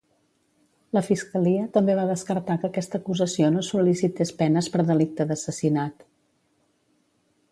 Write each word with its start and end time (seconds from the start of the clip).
La 0.97 1.01
Fiscalia 1.07 1.65
també 1.75 1.97
va 1.99 2.05
descartar 2.11 2.55
que 2.63 2.67
aquesta 2.71 3.01
acusació 3.01 3.51
no 3.57 3.63
sol·licités 3.69 4.33
penes 4.41 4.73
per 4.77 4.83
delicte 4.89 5.31
d'assassinat. 5.33 6.05